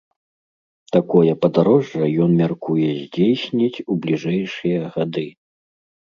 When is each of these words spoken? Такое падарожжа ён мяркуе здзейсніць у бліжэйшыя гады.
Такое 0.95 1.33
падарожжа 1.43 2.07
ён 2.23 2.31
мяркуе 2.41 2.87
здзейсніць 3.01 3.83
у 3.85 3.93
бліжэйшыя 4.05 4.79
гады. 4.97 5.27